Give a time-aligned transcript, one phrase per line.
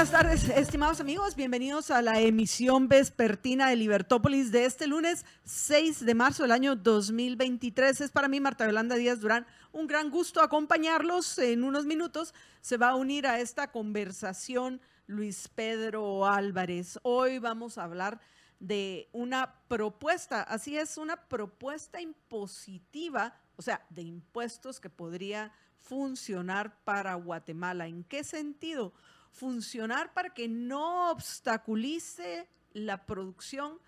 [0.00, 1.36] Buenas tardes, estimados amigos.
[1.36, 6.74] Bienvenidos a la emisión vespertina de Libertópolis de este lunes 6 de marzo del año
[6.74, 8.00] 2023.
[8.00, 11.38] Es para mí, Marta Yolanda Díaz Durán, un gran gusto acompañarlos.
[11.38, 16.98] En unos minutos se va a unir a esta conversación Luis Pedro Álvarez.
[17.02, 18.22] Hoy vamos a hablar
[18.58, 26.82] de una propuesta, así es, una propuesta impositiva, o sea, de impuestos que podría funcionar
[26.84, 27.86] para Guatemala.
[27.86, 28.94] ¿En qué sentido?
[29.30, 33.78] Funcionar para que no obstaculice la producción,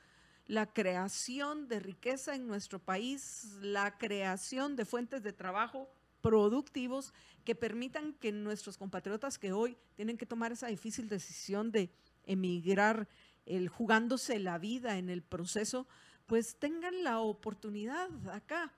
[0.47, 5.89] la creación de riqueza en nuestro país, la creación de fuentes de trabajo
[6.21, 7.13] productivos
[7.45, 11.93] que permitan que nuestros compatriotas que hoy tienen que tomar esa difícil decisión de
[12.25, 13.09] emigrar,
[13.45, 15.87] el jugándose la vida en el proceso,
[16.27, 18.73] pues tengan la oportunidad acá.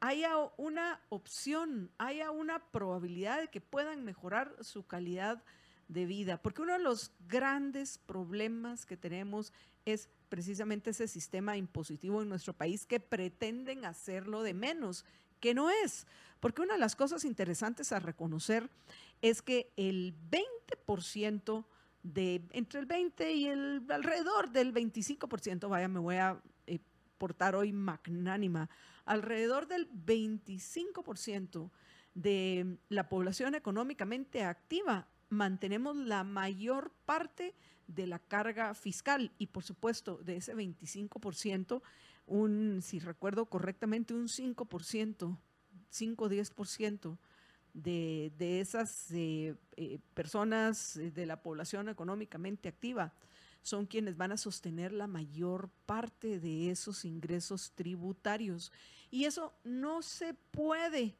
[0.00, 5.42] Haya una opción, haya una probabilidad de que puedan mejorar su calidad
[5.88, 9.52] de vida, porque uno de los grandes problemas que tenemos
[9.86, 15.06] es precisamente ese sistema impositivo en nuestro país que pretenden hacerlo de menos,
[15.40, 16.06] que no es,
[16.40, 18.70] porque una de las cosas interesantes a reconocer
[19.22, 21.64] es que el 20%
[22.02, 26.78] de entre el 20 y el alrededor del 25%, vaya, me voy a eh,
[27.16, 28.68] portar hoy magnánima,
[29.04, 31.70] alrededor del 25%
[32.14, 37.54] de la población económicamente activa mantenemos la mayor parte
[37.86, 41.82] de la carga fiscal y por supuesto de ese 25%,
[42.26, 45.38] un, si recuerdo correctamente, un 5%,
[45.90, 47.18] 5-10%
[47.72, 53.14] de, de esas eh, eh, personas eh, de la población económicamente activa
[53.62, 58.72] son quienes van a sostener la mayor parte de esos ingresos tributarios.
[59.10, 61.18] Y eso no se puede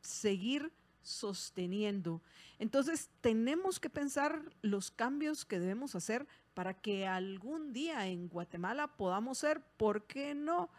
[0.00, 0.72] seguir
[1.06, 2.20] sosteniendo.
[2.58, 8.88] Entonces, tenemos que pensar los cambios que debemos hacer para que algún día en Guatemala
[8.96, 10.70] podamos ser, ¿por qué no?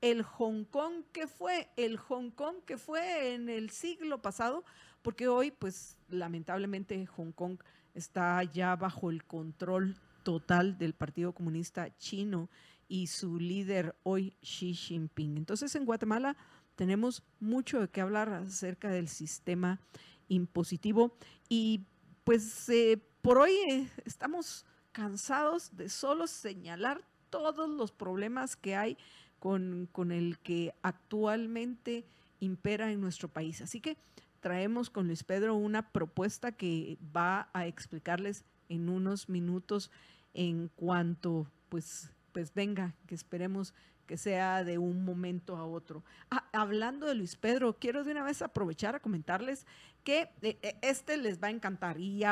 [0.00, 4.64] El Hong Kong que fue, el Hong Kong que fue en el siglo pasado,
[5.02, 7.58] porque hoy, pues lamentablemente, Hong Kong
[7.94, 12.48] está ya bajo el control total del Partido Comunista Chino
[12.88, 15.38] y su líder hoy, Xi Jinping.
[15.38, 16.36] Entonces, en Guatemala
[16.74, 19.80] tenemos mucho de qué hablar acerca del sistema
[20.28, 21.16] impositivo
[21.48, 21.86] y
[22.24, 28.96] pues eh, por hoy eh, estamos cansados de solo señalar todos los problemas que hay
[29.38, 32.04] con, con el que actualmente
[32.40, 33.60] impera en nuestro país.
[33.62, 33.96] Así que
[34.40, 39.90] traemos con Luis Pedro una propuesta que va a explicarles en unos minutos
[40.34, 43.74] en cuanto pues pues venga, que esperemos
[44.06, 46.04] que sea de un momento a otro.
[46.30, 49.66] Ah, hablando de Luis Pedro, quiero de una vez aprovechar a comentarles
[50.04, 52.22] que eh, eh, este les va a encantar y,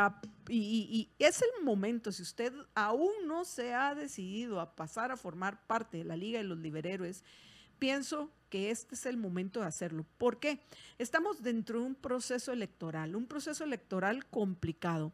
[1.18, 5.98] es el momento, si usted aún no se ha decidido a pasar a formar parte
[5.98, 7.24] de la Liga de los Liberhéroes,
[7.78, 10.04] pienso que este es el momento de hacerlo.
[10.18, 10.60] ¿Por qué?
[10.98, 15.12] Estamos dentro de un proceso electoral, un proceso electoral complicado.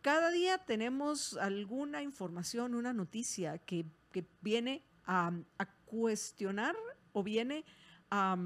[0.00, 3.86] Cada día tenemos alguna información, una noticia que
[4.40, 5.32] viene a,
[5.86, 6.74] cuestionar
[7.12, 7.64] o viene
[8.10, 8.36] a,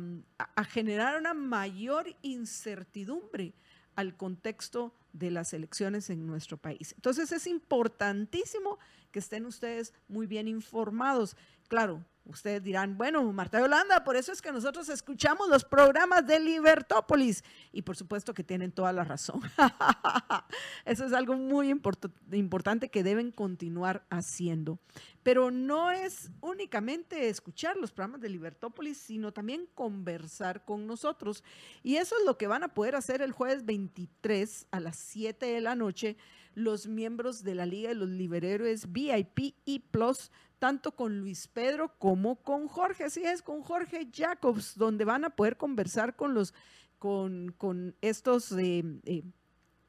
[0.68, 3.54] generar una mayor incertidumbre
[3.94, 6.92] al contexto de las elecciones en nuestro país.
[6.94, 8.78] Entonces es importantísimo
[9.10, 11.36] que estén ustedes muy bien informados.
[11.66, 16.40] Claro, Ustedes dirán, bueno, Marta Yolanda, por eso es que nosotros escuchamos los programas de
[16.40, 17.44] Libertópolis.
[17.70, 19.40] Y por supuesto que tienen toda la razón.
[20.84, 24.80] eso es algo muy importante que deben continuar haciendo.
[25.22, 31.44] Pero no es únicamente escuchar los programas de Libertópolis, sino también conversar con nosotros.
[31.84, 35.46] Y eso es lo que van a poder hacer el jueves 23 a las 7
[35.46, 36.16] de la noche
[36.56, 41.96] los miembros de la Liga de los Liberhéroes VIP y Plus tanto con Luis Pedro
[41.98, 43.04] como con Jorge.
[43.04, 46.54] Así es, con Jorge Jacobs, donde van a poder conversar con los,
[46.98, 49.22] con, con estos eh, eh,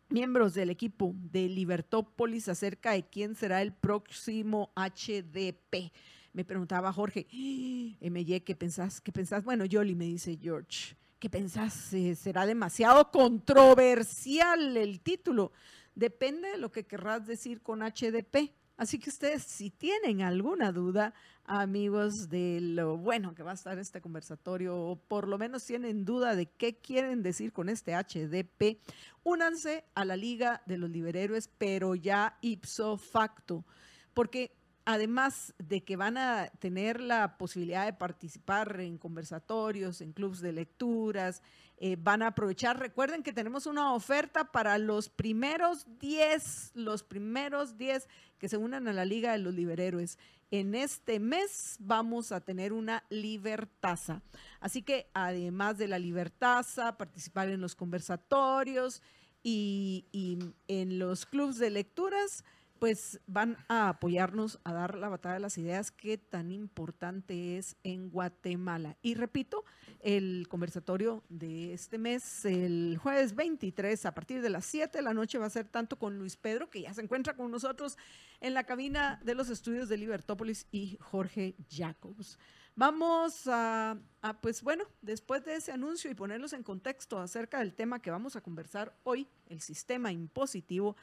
[0.09, 5.91] miembros del equipo de Libertópolis acerca de quién será el próximo HDP.
[6.33, 9.01] Me preguntaba Jorge, MY, ¿qué pensás?
[9.01, 9.43] ¿Qué pensás?
[9.43, 10.95] Bueno, Yoli me dice George.
[11.19, 11.93] ¿Qué pensás?
[11.93, 15.51] Eh, ¿Será demasiado controversial el título?
[15.95, 21.15] Depende de lo que querrás decir con HDP Así que ustedes, si tienen alguna duda,
[21.45, 26.05] amigos, de lo bueno que va a estar este conversatorio, o por lo menos tienen
[26.05, 28.79] duda de qué quieren decir con este HDP,
[29.23, 33.65] únanse a la Liga de los Liberhéroes, pero ya ipso facto,
[34.13, 34.56] porque
[34.87, 40.53] además de que van a tener la posibilidad de participar en conversatorios, en clubes de
[40.53, 41.43] lecturas,
[41.75, 47.77] eh, van a aprovechar, recuerden que tenemos una oferta para los primeros 10, los primeros
[47.77, 48.07] 10
[48.37, 50.17] que se unan a la Liga de los Liberhéroes.
[50.51, 54.21] En este mes vamos a tener una libertaza.
[54.61, 59.03] Así que además de la libertaza, participar en los conversatorios
[59.43, 62.45] y, y en los clubes de lecturas,
[62.79, 67.75] pues van a apoyarnos a dar la batalla de las ideas que tan importante es
[67.83, 68.97] en Guatemala.
[69.01, 69.65] Y repito,
[69.99, 75.13] el conversatorio de este mes, el jueves 23, a partir de las 7 de la
[75.13, 77.97] noche, va a ser tanto con Luis Pedro, que ya se encuentra con nosotros
[78.39, 82.37] en la cabina de los estudios de Libertópolis, y Jorge Jacobs.
[82.75, 87.73] Vamos a, a, pues bueno, después de ese anuncio y ponerlos en contexto acerca del
[87.73, 90.95] tema que vamos a conversar hoy, el sistema impositivo,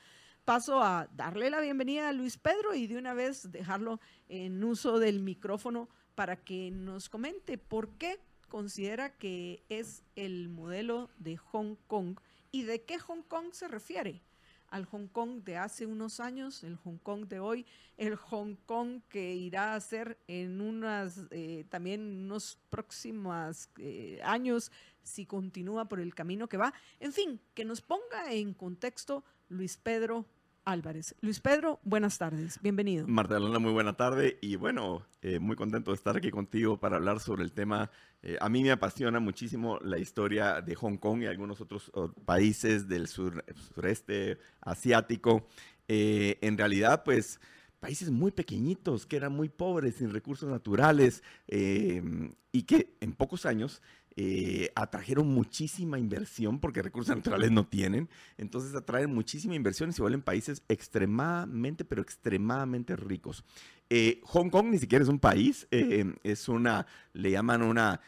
[0.44, 3.98] paso a darle la bienvenida a Luis Pedro y de una vez dejarlo
[4.28, 11.08] en uso del micrófono para que nos comente por qué considera que es el modelo
[11.18, 12.18] de Hong Kong
[12.52, 14.22] y de qué Hong Kong se refiere.
[14.68, 17.64] Al Hong Kong de hace unos años, el Hong Kong de hoy,
[17.96, 24.72] el Hong Kong que irá a ser en unas, eh, también unos próximos eh, años
[25.02, 26.74] si continúa por el camino que va.
[27.00, 30.26] En fin, que nos ponga en contexto Luis Pedro
[30.64, 31.14] Álvarez.
[31.20, 33.06] Luis Pedro, buenas tardes, bienvenido.
[33.06, 36.96] Marta Alona, muy buena tarde y bueno, eh, muy contento de estar aquí contigo para
[36.96, 37.90] hablar sobre el tema.
[38.22, 41.92] Eh, a mí me apasiona muchísimo la historia de Hong Kong y algunos otros
[42.24, 43.44] países del sur,
[43.74, 45.46] sureste asiático.
[45.88, 47.40] Eh, en realidad, pues
[47.80, 53.82] países muy pequeñitos, que eran muy pobres, sin recursos naturales, y que en pocos años
[54.16, 58.08] eh, atrajeron muchísima inversión porque recursos naturales no tienen.
[58.38, 63.44] Entonces atraen muchísima inversión y se vuelven países extremadamente, pero extremadamente ricos.
[63.90, 68.00] Eh, Hong Kong ni siquiera es un país, eh, es una, le llaman una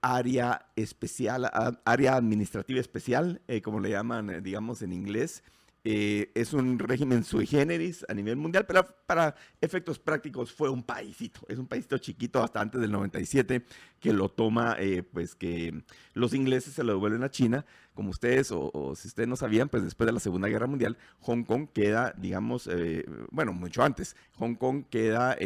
[0.00, 1.50] área especial,
[1.84, 5.42] área administrativa especial, como le llaman, digamos, en inglés.
[5.84, 10.82] Eh, es un régimen sui generis a nivel mundial, pero para efectos prácticos fue un
[10.82, 11.40] paísito.
[11.48, 13.64] Es un paísito chiquito hasta antes del 97
[14.00, 15.82] que lo toma, eh, pues que
[16.14, 17.64] los ingleses se lo devuelven a China.
[17.94, 21.42] Como ustedes, o, si ustedes no sabían, pues después de la Segunda Guerra Mundial, Hong
[21.42, 25.36] Kong queda, digamos, eh, bueno, mucho antes, Hong Kong queda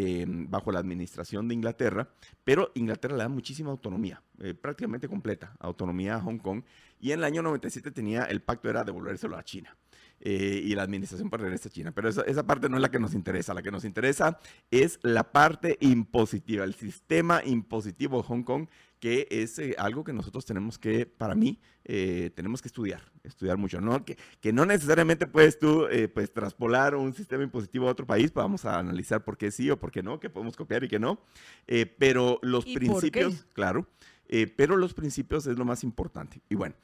[0.49, 2.11] bajo la administración de Inglaterra,
[2.45, 4.23] pero Inglaterra le da muchísima autonomía,
[4.61, 6.63] prácticamente completa autonomía a Hong Kong.
[7.01, 9.75] Y en el año 97 tenía, el pacto era devolvérselo a China.
[10.25, 11.91] Eh, y la administración para a China.
[11.91, 13.55] Pero esa, esa, parte no es la que nos interesa.
[13.55, 14.39] La que nos interesa
[14.71, 18.69] es la parte impositiva, el sistema impositivo de Hong Kong,
[19.01, 23.57] que es eh, algo que nosotros tenemos que, para mí, eh, tenemos que estudiar, estudiar
[23.57, 23.81] mucho.
[23.81, 24.05] ¿no?
[24.05, 28.45] Que, que no necesariamente puedes tú pues, traspolar un sistema impositivo a otro país, pues
[28.45, 31.01] vamos a analizar por qué sí o por qué no, que podemos copiar y que
[31.01, 31.19] no.
[31.99, 33.89] pero los principios, claro,
[34.57, 36.41] pero los principios es lo más importante.
[36.49, 36.77] Y bueno.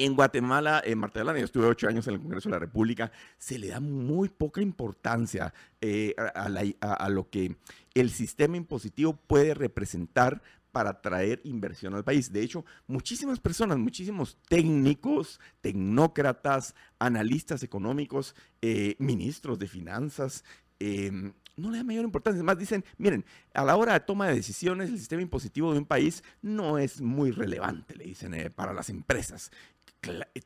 [0.00, 3.58] En Guatemala, en Marta yo estuve ocho años en el Congreso de la República, se
[3.58, 5.52] le da muy poca importancia
[5.82, 7.56] eh, a, lo que
[7.92, 10.40] el sistema impositivo puede representar
[10.72, 12.32] para atraer inversión al país.
[12.32, 20.44] De hecho, muchísimas personas, muchísimos técnicos, tecnócratas, analistas económicos, eh, ministros de finanzas,
[20.78, 22.38] em, no le da mayor importancia.
[22.38, 23.22] Además, dicen, miren,
[23.52, 27.02] a la hora de toma de decisiones, el sistema impositivo de un país no es
[27.02, 29.50] muy relevante, le dicen, eh, para las empresas.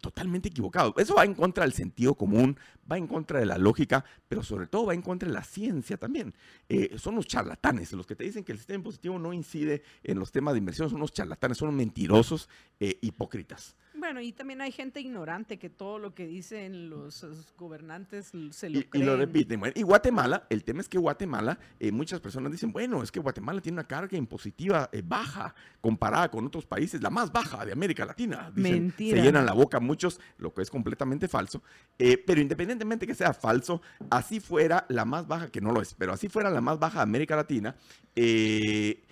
[0.01, 0.95] Totalmente equivocado.
[0.97, 2.59] Eso va en contra del sentido común,
[2.91, 5.97] va en contra de la lógica, pero sobre todo va en contra de la ciencia
[5.97, 6.35] también.
[6.69, 10.19] Eh, son los charlatanes, los que te dicen que el sistema impositivo no incide en
[10.19, 12.49] los temas de inversión, son unos charlatanes, son mentirosos,
[12.81, 13.77] eh, hipócritas.
[14.05, 17.25] Bueno, y también hay gente ignorante que todo lo que dicen los
[17.57, 19.03] gobernantes se lo y, creen.
[19.03, 19.63] Y lo repiten.
[19.75, 23.63] y Guatemala, el tema es que Guatemala, eh, muchas personas dicen, bueno, es que Guatemala
[23.63, 28.05] tiene una carga impositiva eh, baja comparada con otros países, la más baja de América
[28.05, 28.53] Latina.
[28.55, 29.17] Mentira.
[29.17, 31.63] Se llenan la boca muchos, lo que es completamente falso.
[31.99, 33.81] Eh, pero independientemente que sea falso,
[34.11, 36.99] así fuera la más baja, que no lo es, pero así fuera la más baja
[36.99, 37.75] de América Latina,
[38.15, 39.03] eh,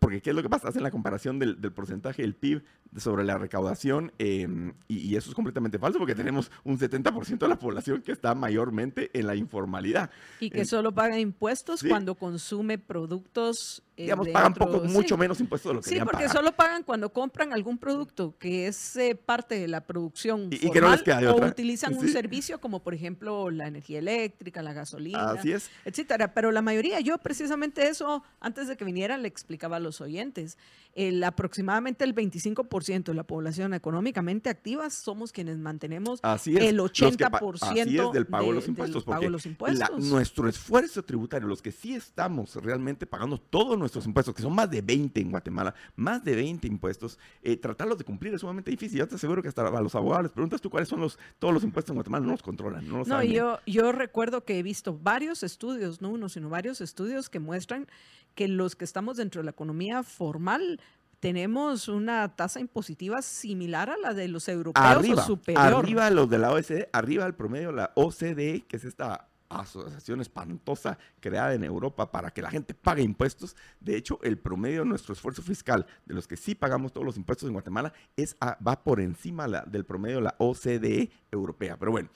[0.00, 0.68] porque ¿qué es lo que pasa?
[0.68, 2.64] Hacen la comparación del, porcentaje del PIB
[2.96, 7.58] sobre la recaudación em, y, eso es completamente falso porque tenemos un 70% de la
[7.58, 10.10] población que está mayormente en la informalidad.
[10.40, 14.88] Y que solo paga impuestos cuando consume productos eh, Digamos, pagan poco, sí.
[14.92, 16.32] mucho menos impuestos de lo que Sí, porque pagar.
[16.32, 20.70] solo pagan cuando compran algún producto que es eh, parte de la producción Y- y
[20.70, 23.98] que no les formal queda de o utilizan un servicio como por ejemplo la energía
[23.98, 25.70] eléctrica, la gasolina, Así es.
[25.84, 26.32] etcétera.
[26.34, 30.56] Pero la mayoría, yo precisamente eso, antes de que viniera, le explicaba a los oyentes.
[30.94, 36.64] El, aproximadamente el 25% de la población económicamente activa somos quienes mantenemos Así es.
[36.64, 37.30] el los que 80%
[37.60, 39.04] pa- así es del pago de los impuestos.
[39.04, 39.30] porque
[39.78, 44.54] la- nuestro esfuerzo tributario, los que sí estamos realmente pagando todos nuestros impuestos, que son
[44.54, 48.70] más de 20 en Guatemala, más de 20 impuestos, eh, tratarlos de cumplir es sumamente
[48.70, 48.98] difícil.
[48.98, 51.52] Yo te aseguro que hasta a los abogados les preguntas tú cuáles son los, todos
[51.52, 53.42] los impuestos en Guatemala, no los controlan, no los No, saben bien.
[53.42, 57.86] yo, yo recuerdo que he visto varios estudios, no uno, sino varios estudios que muestran
[58.34, 60.80] que los que estamos dentro de la economía formal
[61.20, 65.74] tenemos una tasa impositiva similar a la de los europeos arriba, o superior.
[65.76, 70.20] arriba los de la OECD, arriba del promedio de la OCDE, que es esta asociación
[70.20, 73.56] espantosa creada en Europa para que la gente pague impuestos.
[73.80, 77.16] De hecho, el promedio de nuestro esfuerzo fiscal, de los que sí pagamos todos los
[77.16, 81.76] impuestos en Guatemala, es va por encima del promedio de la OCDE europea.
[81.76, 82.08] Pero bueno,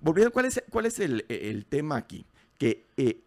[0.00, 2.24] volviendo, ¿cuál es, cuál es el, tema aquí?
[2.56, 3.22] Que eh,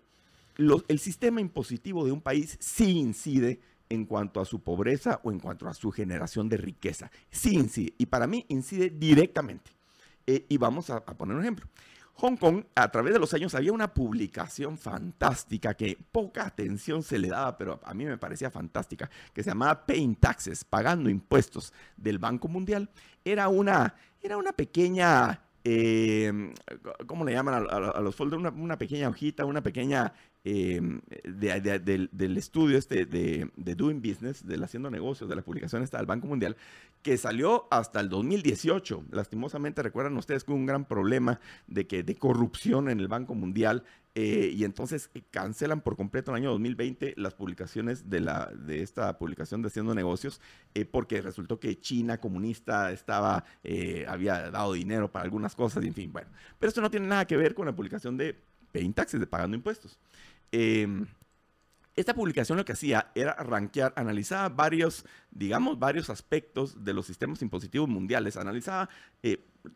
[0.58, 5.40] el sistema impositivo de un país sí incide en cuanto a su pobreza o en
[5.40, 7.12] cuanto a su generación de riqueza.
[7.30, 7.94] Sí incide.
[7.98, 9.72] Y para mí incide directamente.
[10.26, 11.68] Eh, y vamos a poner un ejemplo.
[12.16, 17.18] Hong Kong, a través de los años, había una publicación fantástica que poca atención se
[17.18, 21.74] le daba, pero a mí me parecía fantástica, que se llamaba Paying Taxes, pagando impuestos
[21.98, 22.90] del Banco Mundial.
[23.26, 26.54] Era una, era una pequeña, eh,
[27.06, 28.42] ¿cómo le llaman a, los folders?
[28.56, 30.14] Una, pequeña hojita, una pequeña
[30.44, 35.98] de- del, estudio este de, de Doing Business, del haciendo negocios, de la publicación esta
[35.98, 36.56] del Banco Mundial,
[37.04, 39.06] que salió hasta el 2018.
[39.12, 43.36] Lastimosamente, recuerdan ustedes que hubo un gran problema de, que, de corrupción en el Banco
[43.36, 48.52] Mundial eh, y entonces eh, cancelan por completo el año 2020 las publicaciones de, la,
[48.54, 50.42] de esta publicación de Haciendo Negocios
[50.74, 53.46] eh, porque resultó que China comunista estaba,
[54.08, 56.30] había dado dinero para algunas cosas, y en fin, bueno.
[56.60, 58.36] Pero esto no tiene nada que ver con la publicación de
[58.74, 59.98] Paying Taxes, de pagando impuestos.
[60.52, 61.06] Em,
[61.96, 67.42] esta publicación lo que hacía era rankear, analizaba varios, digamos, varios aspectos de los sistemas
[67.42, 68.90] impositivos mundiales, analizaba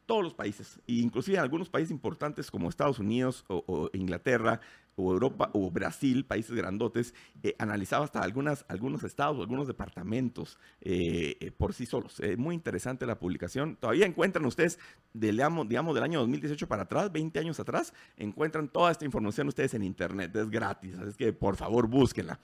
[0.05, 4.59] todos los países, inclusive algunos países importantes como Estados Unidos o, Inglaterra
[4.95, 7.13] o Europa o Brasil, países grandotes,
[7.43, 12.19] eh, analizaba hasta algunas, algunos estados o algunos departamentos eh, eh, por sí solos.
[12.21, 13.75] Eh, muy interesante la publicación.
[13.75, 14.79] Todavía encuentran ustedes,
[15.13, 19.73] del, digamos, del año 2018 para atrás, 20 años atrás, encuentran toda esta información ustedes
[19.73, 22.39] en internet, es gratis, así que por favor búsquenla.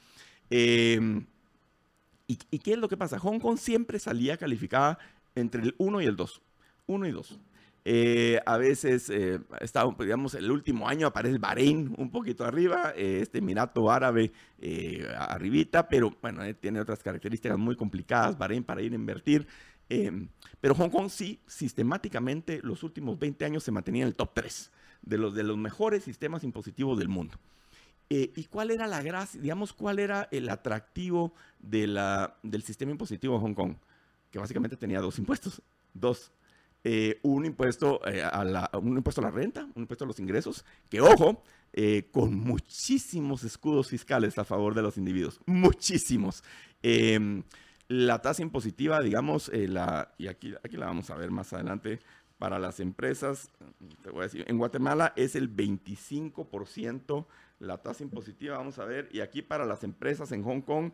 [0.49, 0.99] Eh,
[2.27, 3.17] ¿y, ¿Y qué es lo que pasa?
[3.19, 4.99] Hong Kong siempre salía calificada
[5.35, 6.41] entre el 1 y el 2.
[6.87, 7.39] 1 y 2.
[7.83, 13.19] Eh, a veces, eh, está, digamos, el último año aparece Bahrein un poquito arriba, eh,
[13.23, 18.91] este Emirato Árabe eh, arribita, pero bueno, tiene otras características muy complicadas, Bahrein para ir
[18.91, 19.47] a invertir.
[19.89, 20.11] eh,
[20.59, 24.71] pero Hong Kong sí, sistemáticamente, los últimos 20 años se mantenía en el top 3
[25.01, 27.35] de los, de los mejores sistemas impositivos del mundo.
[28.13, 33.35] ¿Y cuál era la gracia, digamos, cuál era el atractivo de la, del sistema impositivo
[33.35, 33.75] de Hong Kong?
[34.29, 35.61] Que básicamente tenía dos impuestos.
[35.93, 36.29] Dos.
[36.83, 40.19] Eh, un, impuesto, eh, a la, un impuesto a la renta, un impuesto a los
[40.19, 45.39] ingresos, que ojo, eh, con muchísimos escudos fiscales a favor de los individuos.
[45.45, 46.43] Muchísimos.
[46.81, 47.43] Eh,
[47.91, 51.99] la tasa impositiva, digamos, eh, la, y aquí, aquí la vamos a ver más adelante,
[52.37, 53.51] para las empresas,
[54.01, 57.25] te voy a decir, en Guatemala es el 25%
[57.59, 60.93] la tasa impositiva, vamos a ver, y aquí para las empresas en Hong Kong,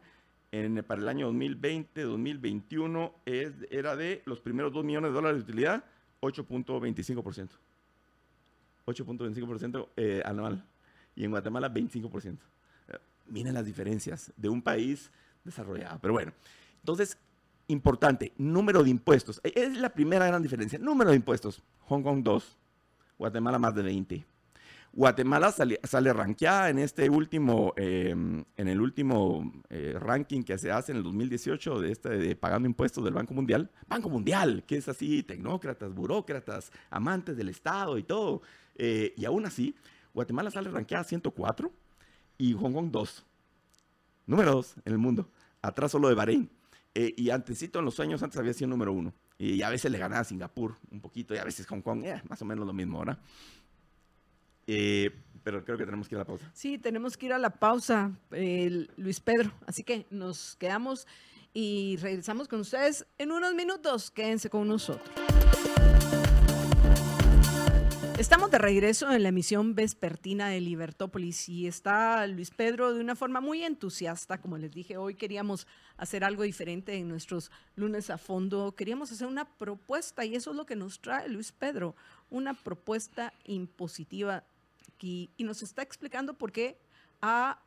[0.52, 5.38] en, para el año 2020, 2021, es, era de los primeros 2 millones de dólares
[5.46, 5.84] de utilidad,
[6.22, 7.50] 8.25%.
[8.86, 10.66] 8.25% eh, anual.
[11.16, 12.38] Y en Guatemala, 25%.
[12.88, 15.12] Eh, miren las diferencias de un país
[15.44, 16.00] desarrollado.
[16.00, 16.32] Pero bueno,
[16.80, 17.18] entonces,
[17.68, 19.42] importante, número de impuestos.
[19.44, 20.80] Eh, Es la primera gran diferencia.
[20.80, 21.62] Número de impuestos.
[21.88, 22.58] Hong Kong 2,
[23.18, 24.26] Guatemala más de 20.
[24.98, 30.72] Guatemala sale, sale rankeada en este último, eh, en el último eh, ranking que se
[30.72, 33.70] hace en el 2018 de este de pagando impuestos del Banco Mundial.
[33.88, 38.42] Banco Mundial, que es así, tecnócratas, burócratas, amantes del Estado y todo.
[38.74, 39.76] Eh, y aún así,
[40.16, 41.72] Guatemala sale rankeada 104
[42.40, 43.26] y Hong Kong 2.
[44.26, 45.30] Número 2 en el mundo.
[45.62, 46.50] Atrás solo de Bahrein.
[46.96, 49.14] Y antesito, en los años antes había sido número 1.
[49.38, 52.42] Y a veces le ganaba a Singapur un poquito y a veces Hong Kong, más
[52.42, 53.20] o menos lo mismo, ¿verdad?
[54.68, 55.12] Eh,
[55.44, 56.52] pero creo que tenemos que ir a la pausa.
[56.54, 59.52] Sí, tenemos que ir a la pausa, eh, Luis Pedro.
[59.66, 61.08] Así que nos quedamos
[61.54, 64.12] y regresamos con ustedes en unos minutos.
[64.12, 65.10] Quédense con nosotros.
[68.18, 73.16] Estamos de regreso en la emisión vespertina de Libertópolis y está Luis Pedro de una
[73.16, 74.42] forma muy entusiasta.
[74.42, 78.74] Como les dije, hoy queríamos hacer algo diferente en nuestros lunes a fondo.
[78.76, 81.96] Queríamos hacer una propuesta y eso es lo que nos trae Luis Pedro,
[82.32, 84.44] una propuesta impositiva
[85.00, 86.80] y, y nos está explicando por qué
[87.22, 87.62] ha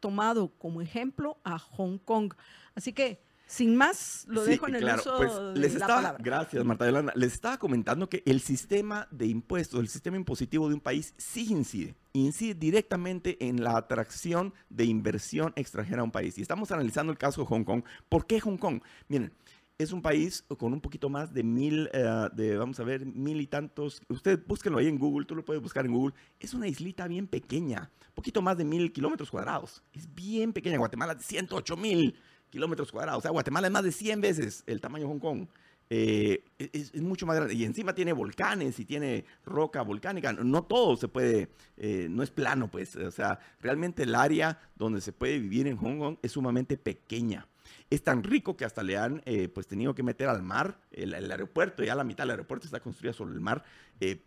[0.00, 2.34] tomado como ejemplo a Hong Kong.
[2.74, 3.22] Así que
[3.52, 5.30] sin más, lo dejo en el uso pues,
[5.74, 6.18] de la palabra.
[6.22, 7.12] Gracias, Marta Yolanda.
[7.16, 11.52] Les estaba comentando que el sistema de impuestos, el sistema impositivo de un país sí
[11.52, 11.94] incide.
[12.14, 16.38] Incide directamente en la atracción de inversión extranjera a un país.
[16.38, 17.84] Y estamos analizando el caso de Hong Kong.
[18.08, 18.80] ¿Por qué Hong Kong?
[19.08, 19.34] Miren,
[19.82, 23.40] es un país con un poquito más de mil, eh, de, vamos a ver, mil
[23.40, 24.00] y tantos.
[24.08, 26.14] Usted búsquenlo ahí en Google, tú lo puedes buscar en Google.
[26.40, 29.82] Es una islita bien pequeña, poquito más de mil kilómetros cuadrados.
[29.92, 30.78] Es bien pequeña.
[30.78, 32.14] Guatemala, 108 mil
[32.50, 33.18] kilómetros cuadrados.
[33.18, 35.46] O sea, Guatemala es más de 100 veces el tamaño de Hong Kong.
[35.90, 37.54] Eh, es, es, mucho más grande.
[37.54, 40.32] Y encima tiene volcanes y tiene roca volcánica.
[40.32, 42.96] No todo se puede, eh, no es plano, pues.
[42.96, 47.46] O sea, realmente el área donde se puede vivir en Hong Kong es sumamente pequeña.
[47.90, 51.14] Es tan rico que hasta le han eh, pues tenido que meter al mar el,
[51.14, 51.84] aeropuerto.
[51.84, 53.64] Ya la mitad del aeropuerto está construida sobre el mar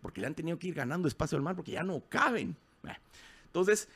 [0.02, 2.56] porque le han tenido que ir ganando espacio al mar porque ya no caben.
[3.56, 3.88] Entonces,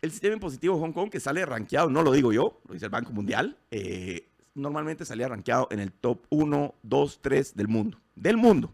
[0.00, 2.86] el sistema impositivo de Hong Kong que sale rankeado, no lo digo yo, lo dice
[2.86, 7.98] el Banco Mundial, eh, normalmente salía rankeado en el top 1, 2, 3 del mundo.
[8.14, 8.72] Del mundo.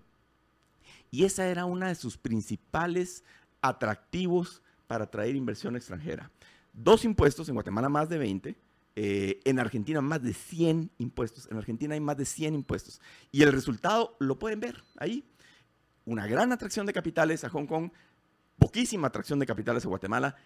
[1.10, 3.24] Y esa era una de sus principales
[3.62, 6.30] atractivos para atraer inversión extranjera.
[6.72, 8.56] Dos impuestos, en Guatemala más de 20,
[8.96, 11.48] eh, en Argentina más de 100 impuestos.
[11.50, 13.00] En Argentina hay más de 100 impuestos.
[13.32, 15.24] Y el resultado lo pueden ver ahí.
[16.04, 17.90] Una gran atracción de capitales a Hong Kong,
[18.58, 20.36] poquísima atracción de capitales a Guatemala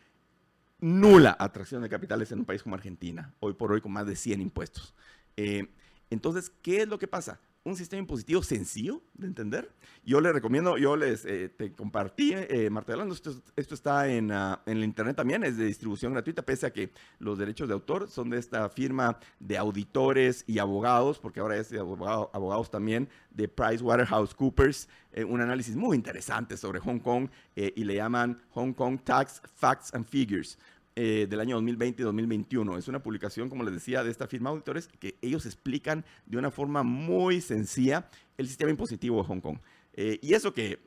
[0.80, 4.16] nula atracción de capitales en un país como Argentina, hoy por hoy con más de
[4.16, 4.94] 100 impuestos.
[5.36, 5.68] Eh,
[6.10, 7.40] entonces, ¿qué es lo que pasa?
[7.64, 9.70] Un sistema impositivo sencillo de entender.
[10.04, 14.30] Yo les recomiendo, yo les eh, te compartí, eh, Marta Yolanda, esto, esto está en,
[14.30, 18.08] en el internet también, es de distribución gratuita, pese a que los derechos de autor
[18.08, 23.08] son de esta firma de auditores y abogados, porque ahora es de abogado, abogados también,
[23.30, 28.72] de PricewaterhouseCoopers, eh, un análisis muy interesante sobre Hong Kong eh, y le llaman Hong
[28.72, 30.58] Kong Tax Facts and Figures.
[31.00, 32.76] Eh, del año 2020 y 2021.
[32.76, 36.50] Es una publicación, como les decía, de esta firma auditores que ellos explican de una
[36.50, 39.58] forma muy sencilla el sistema impositivo de Hong Kong.
[39.92, 40.80] Eh, y eso que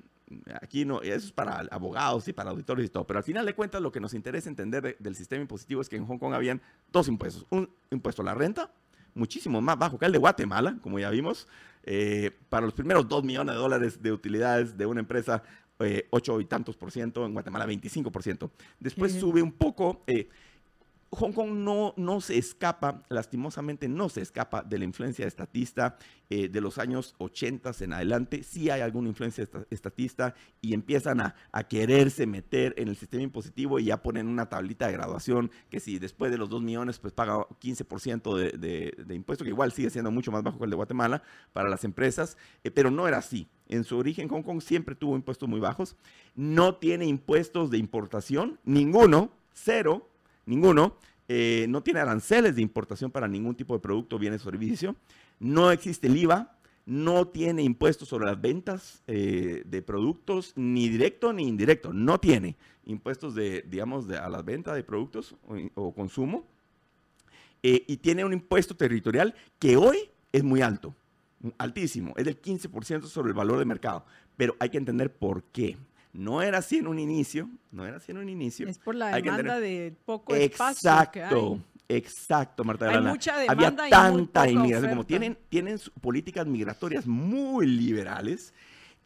[0.62, 3.56] aquí no, eso es para abogados y para auditores y todo, pero al final de
[3.56, 6.34] cuentas lo que nos interesa entender de, del sistema impositivo es que en Hong Kong
[6.34, 7.45] habían dos impuestos.
[7.50, 8.69] Un impuesto a la renta,
[9.13, 11.47] muchísimo más bajo que el de Guatemala, como ya vimos.
[11.84, 15.41] Eh, para los primeros 2 millones de dólares de utilidades de una empresa,
[15.84, 18.52] eh, 8 y tantos por ciento, en Guatemala 25 por ciento.
[18.80, 20.04] Después sube un poco.
[20.08, 20.30] Eh,
[21.13, 25.98] Hong Kong no, no se escapa, lastimosamente no se escapa de la influencia estatista
[26.30, 28.44] eh, de los años 80 en adelante.
[28.44, 33.78] Sí hay alguna influencia estatista y empiezan a, a, quererse meter en el sistema impositivo
[33.78, 37.12] y ya ponen una tablita de graduación que si después de los 2 millones pues
[37.12, 40.70] paga 15% de, de, de impuesto, que igual sigue siendo mucho más bajo que el
[40.70, 43.50] de Guatemala para las empresas, eh, pero no era así.
[43.71, 45.95] En su origen, Hong Kong siempre tuvo impuestos muy bajos.
[46.36, 50.07] No tiene impuestos de importación, ninguno, cero
[50.45, 50.95] ninguno,
[51.27, 54.95] eh, no tiene aranceles de importación para ningún tipo de producto, bien o servicio,
[55.39, 61.31] no existe el IVA, no tiene impuestos sobre las ventas eh, de productos, ni directo
[61.31, 62.55] ni indirecto, no tiene
[62.86, 66.45] impuestos de, digamos, a las ventas de productos o, o consumo,
[67.63, 70.95] eh, y tiene un impuesto territorial que hoy es muy alto,
[71.58, 74.06] altísimo, es del 15% sobre el valor de mercado,
[74.38, 75.77] pero hay que entender por qué.
[76.13, 78.67] No era así en un inicio, no era así en un inicio.
[78.67, 81.62] Es por la demanda de poco exacto, espacio que hay.
[81.97, 83.10] Exacto, Marta Hay Grana.
[83.10, 88.54] mucha Había demanda y tanta inmigración, como tienen, tienen políticas migratorias muy liberales,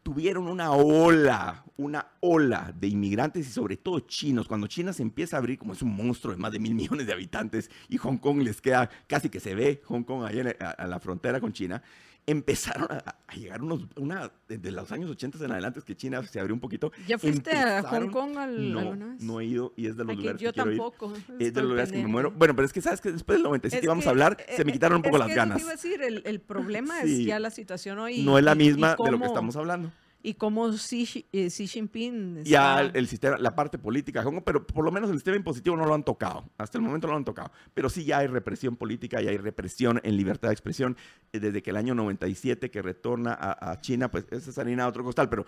[0.09, 4.47] tuvieron una ola, una ola de inmigrantes y sobre todo chinos.
[4.47, 7.07] Cuando China se empieza a abrir, como es un monstruo de más de mil millones
[7.07, 10.55] de habitantes y Hong Kong les queda, casi que se ve Hong Kong ahí en-
[10.59, 11.81] a, la frontera con China,
[12.27, 16.23] empezaron a, a llegar unos, una, de los años 80 en adelante, es que China
[16.23, 16.91] se abrió un poquito.
[17.07, 19.21] ¿Ya fuiste a Hong Kong al- no, alguna vez?
[19.21, 20.77] No he ido y es de los Aquí lugares yo que quiero ir.
[20.79, 21.13] tampoco.
[21.39, 22.31] Es de los lugares que me muero.
[22.31, 24.53] Bueno, pero es que sabes que después del 97 Es vamos que, a hablar, eh,
[24.55, 25.59] se me quitaron un poco es las que ganas.
[25.61, 27.21] iba a decir, el, el problema Sí.
[27.21, 28.23] es ya la situación hoy.
[28.23, 29.91] No es la y- y misma de lo que estamos hablando.
[30.25, 34.33] Y cómo Xi, eh, Xi Jinping Ya está- el, sistema, la parte política, de Hong
[34.35, 36.45] Kong, pero por lo menos el sistema impositivo no lo han tocado.
[36.57, 37.51] Hasta el momento no lo han tocado.
[37.75, 40.97] Pero sí ya hay represión política y hay represión en libertad de expresión
[41.31, 44.83] eh, desde que el año 97 que retorna a, a China, pues esa es harina
[44.83, 45.29] de otro costal.
[45.29, 45.45] Pero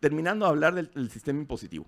[0.00, 1.86] terminando de hablar del, del sistema impositivo.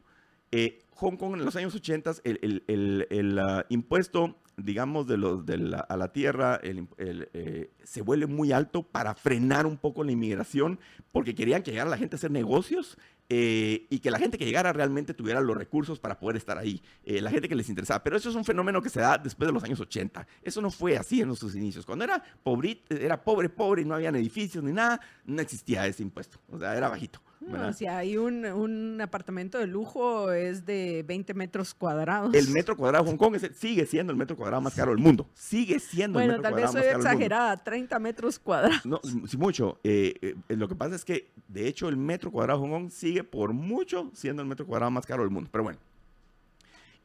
[0.53, 2.63] Eh, Hong Kong en los años 80, el,
[3.11, 8.53] el- ah, impuesto, digamos, de los, de la- a la tierra eh, se vuelve muy
[8.53, 10.79] alto para frenar un poco la inmigración,
[11.11, 12.99] porque querían que llegara la gente a hacer negocios
[13.31, 16.83] eh, y que la gente que llegara realmente tuviera los recursos para poder estar ahí,
[17.05, 18.05] la gente que les interesaba.
[18.05, 20.27] Pero eso es un fenómeno que se da después de los años 80.
[20.43, 21.87] Eso no fue así en sus inicios.
[21.87, 26.03] Cuando era pobre, era pobre, pobre y no habían edificios ni nada, no existía ese
[26.03, 26.39] impuesto.
[26.51, 27.23] O sea, era bajito.
[27.49, 32.35] No, si hay un, un, apartamento de lujo es de 20 metros cuadrados.
[32.35, 35.29] El metro cuadrado de Hong Kong sigue siendo el metro cuadrado más caro del mundo.
[35.35, 37.03] Sigue siendo el metro cuadrado más caro del mundo.
[37.03, 38.87] Bueno, tal vez soy exagerada, 30 metros cuadrados.
[38.87, 39.79] No, sí, mucho.
[39.85, 42.91] Eh, eh, lo que pasa es que, de hecho, el metro cuadrado de Hong Kong
[42.91, 45.49] sigue por mucho siendo el metro cuadrado más caro del mundo.
[45.51, 45.79] Pero bueno.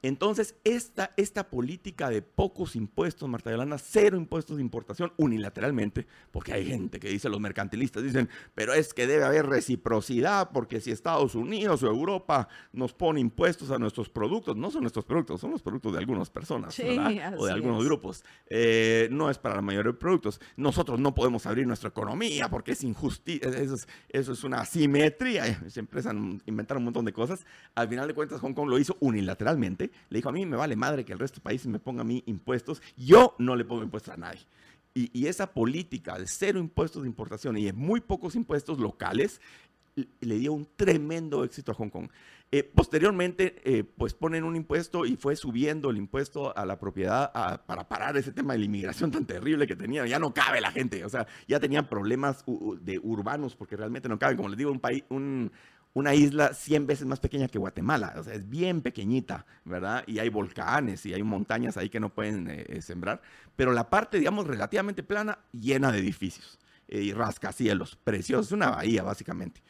[0.04, 6.54] Entonces, esta, esta política de pocos impuestos, Marta Yolanda, cero impuestos de importación unilateralmente, porque
[6.54, 10.92] hay gente que dice, los mercantilistas dicen, pero es que debe haber reciprocidad, porque si
[10.92, 15.52] Estados Unidos o Europa nos pone impuestos a nuestros productos, no son nuestros productos, son
[15.52, 18.24] los productos de algunas personas, O de algunos grupos.
[18.50, 20.40] Eh, no es para la mayoría de productos.
[20.56, 25.64] Nosotros no podemos abrir nuestra economía porque es injusticia, eso es, eso es una asimetría.
[25.70, 27.46] Se empiezan a inventar un montón de cosas.
[27.76, 30.76] Al final de cuentas, Hong Kong lo hizo unilateralmente le dijo, a mí me vale
[30.76, 33.84] madre que el resto de países me pongan a mí impuestos, yo no le pongo
[33.84, 34.42] impuestos a nadie.
[34.94, 39.40] Y, esa política de cero impuestos de importación y de muy pocos impuestos locales
[40.22, 42.10] le dio un tremendo éxito a Hong Kong.
[42.52, 47.32] Eh, posteriormente, eh, pues ponen un impuesto y fue subiendo el impuesto a la propiedad
[47.66, 50.08] para parar ese tema de la inmigración tan terrible que tenían.
[50.08, 52.46] Ya no cabe la gente, o sea, ya tenían problemas
[52.82, 54.38] de urbanos porque realmente no caben.
[54.38, 55.52] Como les digo, un país, un,
[55.98, 60.04] una isla 100 veces más pequeña que Guatemala, o sea, es bien pequeñita, ¿verdad?
[60.06, 63.20] Y hay volcanes y hay montañas ahí que no pueden eh, eh, sembrar,
[63.56, 69.02] pero la parte, digamos, relativamente plana, llena de edificios eh, y rascacielos, preciosos, una bahía
[69.02, 69.64] básicamente,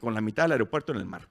[0.00, 1.28] con la mitad del aeropuerto en el mar,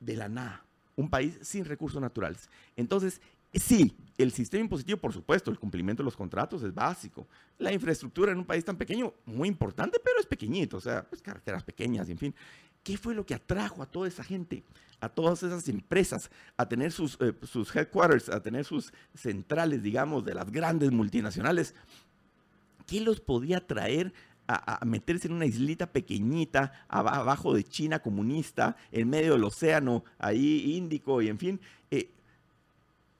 [0.00, 0.64] de la nada,
[0.96, 2.48] un país sin recursos naturales.
[2.76, 3.20] Entonces,
[3.54, 7.26] Sí, el sistema impositivo, por supuesto, el cumplimiento de los contratos es básico.
[7.58, 11.22] La infraestructura en un país tan pequeño, muy importante, pero es pequeñito, o sea, pues
[11.22, 12.34] carreteras pequeñas, en fin.
[12.86, 14.62] ¿Qué fue lo que atrajo a toda esa gente,
[15.00, 20.24] a todas esas empresas, a tener sus, eh, sus headquarters, a tener sus centrales, digamos,
[20.24, 21.74] de las grandes multinacionales?
[22.86, 24.14] ¿Qué los podía traer
[24.46, 30.76] a, meterse en una islita pequeñita abajo de China comunista, en medio del océano, ahí
[30.76, 31.60] Índico y en fin?
[31.90, 32.14] Eh,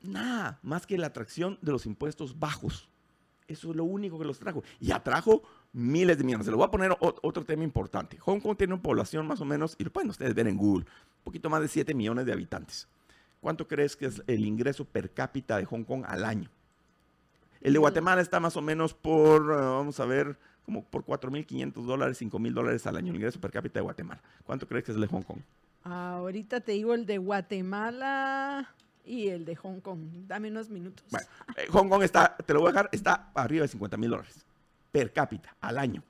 [0.00, 2.88] nada más que la atracción de los impuestos bajos.
[3.48, 4.62] Eso es lo único que los trajo.
[4.78, 5.42] Y atrajo
[5.76, 6.46] miles de millones.
[6.46, 8.16] Se lo voy a poner otro tema importante.
[8.18, 10.86] Hong Kong tiene una población más o menos, y lo pueden ustedes ver en Google,
[10.86, 12.88] un poquito más de 7 millones de habitantes.
[13.42, 16.48] ¿Cuánto crees que es el ingreso per cápita de Hong Kong al año?
[17.60, 21.84] El de Guatemala está más o menos por, eh, vamos a ver, como por 4.500
[21.84, 24.22] dólares, 5.000 dólares al año, el ingreso per cápita de Guatemala.
[24.46, 25.38] ¿Cuánto crees que es el de Hong Kong?
[25.84, 30.00] ahorita te digo el de Guatemala y el de Hong Kong.
[30.26, 31.04] Dame unos minutos.
[31.10, 34.10] Bueno, eh, Hong Kong está, te lo voy a dejar, está arriba de 50 mil
[34.10, 34.46] dólares
[34.96, 36.02] per cápita al año.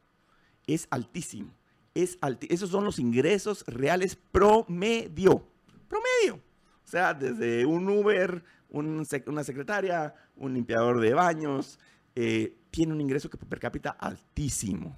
[0.64, 1.52] Es altísimo.
[1.92, 2.18] Es
[2.48, 5.44] Esos son los ingresos reales promedio.
[5.88, 6.36] Promedio.
[6.84, 11.80] O sea, desde un Uber, una secretaria, un limpiador de baños,
[12.14, 14.96] eh, tiene un ingreso per cápita altísimo.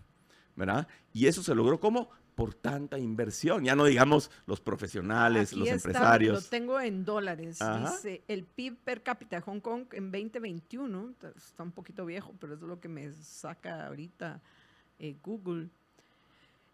[0.55, 0.87] ¿Verdad?
[1.15, 3.65] Y eso se logró como por tanta inversión.
[3.65, 6.45] Ya no digamos los profesionales, los empresarios.
[6.45, 7.59] Lo tengo en dólares.
[7.81, 12.55] Dice el PIB per cápita de Hong Kong en 2021, está un poquito viejo, pero
[12.55, 14.41] es lo que me saca ahorita
[15.01, 15.67] eh, Google.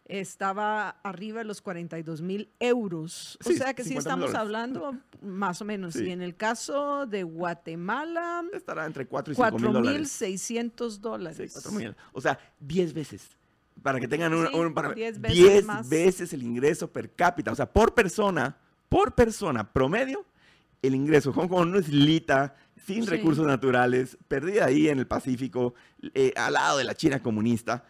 [0.05, 3.39] Estaba arriba de los 42 mil euros.
[3.43, 5.97] o sea que sí estamos hablando más o menos.
[5.97, 8.45] Y en el caso de Guatemala.
[8.53, 10.21] Estará entre 4 y 5 mil dólares.
[10.21, 11.67] 4.600 dólares.
[12.13, 13.31] O sea, 10 veces
[13.85, 15.21] para que tengan un, 10
[15.91, 18.57] veces, el ingreso per cápita, o sea, por persona,
[18.89, 20.25] por persona promedio,
[20.81, 21.35] el ingreso.
[21.35, 25.75] Hong Kong no es islita, sin recursos naturales, perdida ahí en el Pacífico,
[26.15, 27.85] eh, al lado de la China comunista.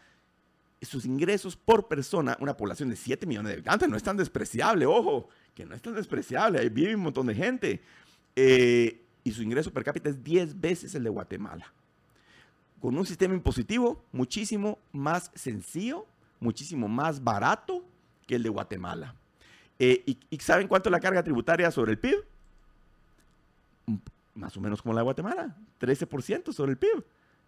[0.83, 4.87] Sus ingresos por persona, una población de 7 millones de habitantes, no es tan despreciable,
[4.87, 7.81] ojo, que no es tan despreciable, ahí vive un montón de gente.
[8.35, 11.73] Eh, y su ingreso per cápita es 10 veces el de Guatemala
[12.85, 16.05] con un sistema impositivo muchísimo más sencillo,
[16.39, 17.83] muchísimo más barato
[18.27, 19.15] que el de Guatemala.
[19.79, 22.23] Eh, y, saben cuánto es la carga tributaria sobre el PIB?
[23.87, 23.97] Mm,
[24.35, 27.03] más o menos como la de Guatemala, 13% sobre el PIB.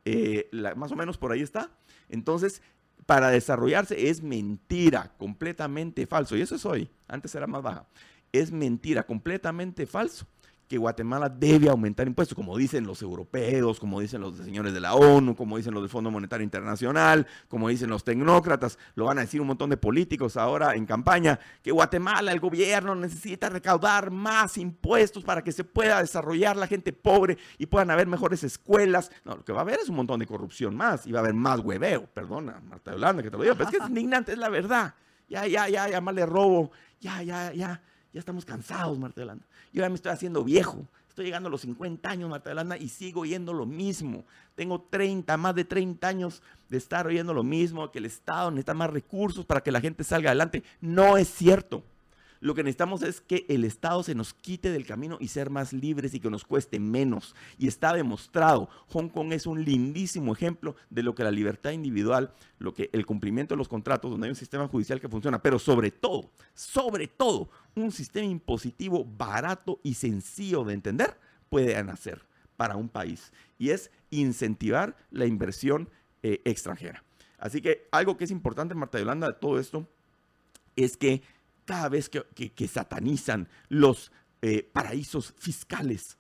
[0.07, 1.71] Eh, más o menos por ahí está.
[2.09, 2.63] Entonces,
[3.05, 6.35] para desarrollarse es mentira, completamente falso.
[6.35, 7.87] Y eso es hoy, antes era más baja.
[8.33, 10.27] Es mentira, completamente falso
[10.69, 14.95] que Guatemala debe aumentar impuestos, como dicen los europeos, como dicen los señores de la
[14.95, 19.21] ONU, como dicen los del Fondo Monetario Internacional, como dicen los tecnócratas, lo van a
[19.23, 24.59] decir un montón de políticos ahora en campaña, que Guatemala, el gobierno necesita recaudar más
[24.59, 29.11] impuestos para que se pueda desarrollar la gente pobre y puedan haber mejores escuelas.
[29.25, 31.23] No, lo que va a haber es un montón de corrupción más y va a
[31.23, 34.33] haber más hueveo, perdona, Marta Yolanda, que te lo digo, pero es que es indignante,
[34.33, 34.95] es la verdad.
[35.29, 36.71] Ya, ya, ya, ya, más le robo.
[37.01, 37.83] Ya, ya, ya.
[38.17, 39.45] Ya estamos cansados, Marta Yolanda.
[39.75, 40.87] Yo ya me estoy haciendo viejo.
[41.07, 44.25] Estoy llegando a los 50 años, Marta Yolanda, y sigo oyendo lo mismo.
[44.55, 48.73] Tengo 30, más de 30 años de estar oyendo lo mismo, que el Estado necesita
[48.73, 50.63] más recursos para que la gente salga adelante.
[50.81, 51.85] No es cierto.
[52.41, 55.73] Lo que necesitamos es que el Estado se nos quite del camino y ser más
[55.73, 57.35] libres y que nos cueste menos.
[57.59, 58.69] Y está demostrado.
[58.89, 63.07] Hong Kong es un lindísimo ejemplo de lo que la libertad individual, lo que el
[63.07, 67.09] cumplimiento de los contratos, donde hay un sistema judicial que funciona, pero sobre todo, sobre
[67.09, 71.19] todo, un sistema impositivo barato y sencillo de entender
[71.49, 72.23] puede nacer
[72.57, 73.33] para un país.
[73.59, 75.89] Y es incentivar la inversión
[76.23, 77.03] eh, extranjera.
[77.39, 79.87] Así que algo que es importante, Marta Yolanda, de todo esto
[80.75, 81.23] es que
[81.67, 86.17] cada vez que, satanizan los eh, paraísos fiscales.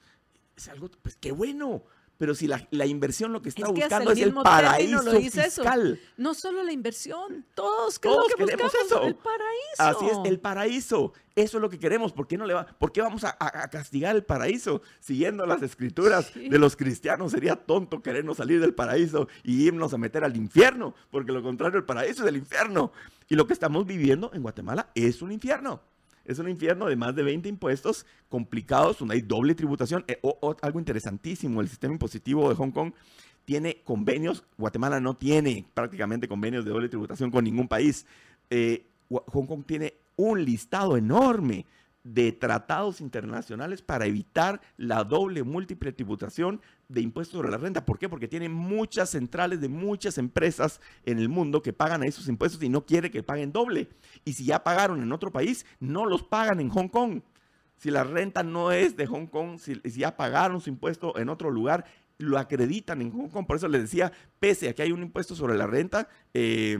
[0.54, 1.84] Es algo, pues qué bueno.
[2.18, 6.00] Pero si la, inversión lo que está buscando es el paraíso fiscal.
[6.16, 9.02] No solo la inversión, todos, todos queremos eso.
[9.02, 9.78] El paraíso.
[9.78, 11.12] Así es, el paraíso.
[11.34, 12.12] Eso es lo que queremos.
[12.12, 13.36] ¿Por qué, no le va, por qué vamos a,
[13.68, 14.80] castigar el paraíso?
[15.00, 19.98] Siguiendo las escrituras de los cristianos, sería tonto querernos salir del paraíso y irnos a
[19.98, 22.92] meter al infierno, porque lo contrario, el paraíso es el infierno.
[23.28, 25.82] Y lo que estamos viviendo en Guatemala es un infierno.
[26.26, 30.04] Es un infierno de más de 20 impuestos complicados, donde hay doble tributación.
[30.08, 30.20] Eh,
[30.62, 32.92] algo interesantísimo, el sistema impositivo de Hong Kong
[33.44, 38.06] tiene convenios, Guatemala no tiene prácticamente convenios de doble tributación con ningún país.
[38.50, 41.64] Eh, Hong Kong tiene un listado enorme
[42.06, 47.84] de tratados internacionales para evitar la doble múltiple tributación de impuestos sobre la renta.
[47.84, 48.08] ¿Por qué?
[48.08, 52.68] Porque tiene muchas centrales de muchas empresas en el mundo que pagan esos impuestos y
[52.68, 53.88] no quiere que paguen doble.
[54.24, 57.22] Y si ya pagaron en otro país, no los pagan en Hong Kong.
[57.76, 61.50] Si la renta no es de Hong Kong, si, ya pagaron su impuesto en otro
[61.50, 61.86] lugar,
[62.18, 63.46] lo acreditan en Hong Kong.
[63.48, 66.78] Por eso les decía, pese a que hay un impuesto sobre la renta, eh,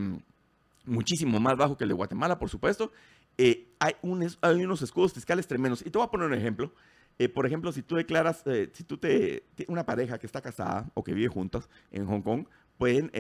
[0.85, 2.93] muchísimo más bajo que el de Guatemala, por supuesto,
[3.39, 5.83] eh, hay, unos escudos fiscales tremendos.
[5.83, 6.73] Y te voy a poner un ejemplo.
[7.19, 10.91] Eh, por ejemplo, si tú declaras, eh, si tú te, una pareja que está casada
[10.95, 12.47] o que vive juntas en Hong Kong,
[12.79, 13.11] pueden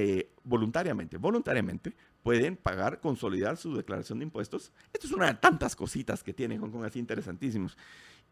[0.45, 4.71] voluntariamente, voluntariamente, pueden pagar, consolidar su declaración de impuestos.
[4.93, 7.77] Esto es una de tantas cositas que tiene Hong Kong así interesantísimos.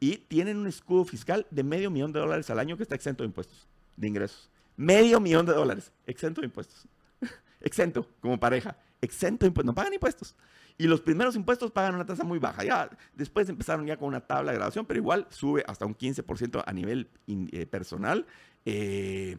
[0.01, 3.23] Y tienen un escudo fiscal de medio millón de dólares al año que está exento
[3.23, 3.67] de impuestos,
[3.97, 4.51] de ingresos.
[4.77, 6.87] Medio millón de dólares, exento de impuestos.
[7.61, 10.35] exento, como pareja, exento de impuestos, no pagan impuestos.
[10.77, 12.65] Y los primeros impuestos pagan una tasa muy baja.
[12.65, 16.65] Ya después empezaron ya con una tabla de graduación, pero igual sube hasta un 15%
[16.67, 18.27] a nivel eh, personal,
[18.65, 19.39] eh,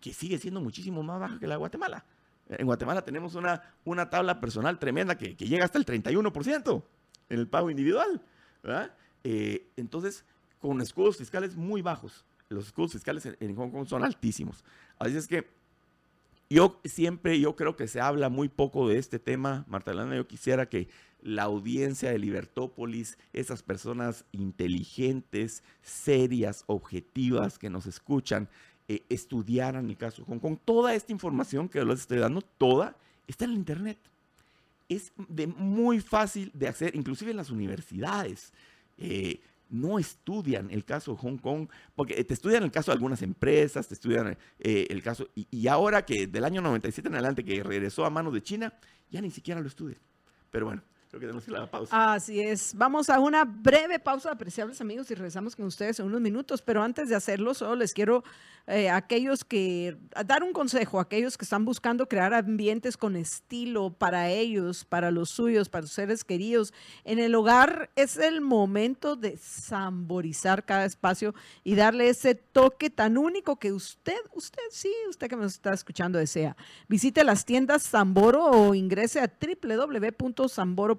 [0.00, 2.04] que sigue siendo muchísimo más baja que la de Guatemala.
[2.48, 6.82] En Guatemala tenemos una, una tabla personal tremenda que, llega hasta el 31%
[7.28, 8.22] en el pago individual.
[9.22, 10.24] Eh, entonces,
[10.58, 12.24] con escudos fiscales muy bajos.
[12.48, 14.64] Los escudos fiscales en, en Hong Kong son altísimos.
[14.98, 15.57] Así es que
[16.50, 20.26] yo siempre, yo creo que se habla muy poco de este tema, Marta Elena, yo
[20.26, 20.88] quisiera que
[21.20, 28.48] la audiencia de Libertópolis, esas personas inteligentes, serias, objetivas que nos escuchan,
[28.86, 30.58] eh, estudiaran el caso Hong Kong.
[30.64, 33.98] Toda esta información que les estoy dando, toda, está en el Internet.
[34.88, 38.52] Es de muy fácil de hacer, inclusive en las universidades.
[38.96, 43.22] Eh, no estudian el caso de Hong Kong, porque te estudian el caso de algunas
[43.22, 47.44] empresas, te estudian eh, el caso, y, y, ahora que del año 97 en adelante
[47.44, 48.72] que regresó a manos de China,
[49.10, 50.00] ya ni siquiera lo estudian.
[50.50, 52.12] Pero bueno, Creo que tenemos que ir a la pausa.
[52.12, 52.74] Así es.
[52.74, 56.60] Vamos a una breve pausa, apreciables amigos, y regresamos con ustedes en unos minutos.
[56.60, 58.24] Pero antes de hacerlo, solo les quiero
[58.66, 63.88] eh, aquellos que dar un consejo a aquellos que están buscando crear ambientes con estilo
[63.88, 66.74] para ellos, para los suyos, para sus seres queridos.
[67.04, 73.16] En el hogar es el momento de samborizar cada espacio y darle ese toque tan
[73.16, 76.54] único que usted, usted sí, usted que me está escuchando desea.
[76.86, 80.97] Visite las tiendas Samboro o ingrese a www.samboro.com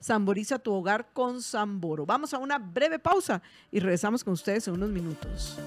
[0.00, 2.06] Samboriza tu hogar con Samboro.
[2.06, 5.58] Vamos a una breve pausa y regresamos con ustedes en unos minutos.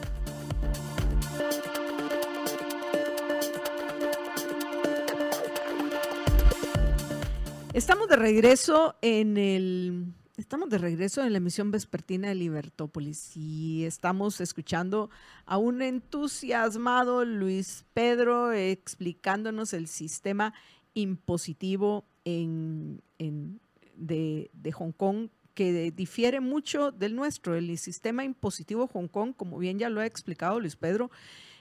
[7.74, 13.86] Estamos de regreso en el Estamos de regreso en la emisión vespertina de Libertópolis y
[13.86, 15.12] estamos escuchando
[15.46, 20.56] a un entusiasmado Luis Pedro explicándonos el sistema
[20.96, 23.02] impositivo en,
[23.96, 27.56] de, Hong Kong que difiere mucho del nuestro.
[27.56, 31.12] El sistema impositivo Hong Kong, como bien ya lo ha explicado Luis Pedro,